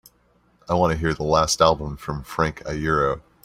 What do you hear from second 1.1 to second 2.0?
the last album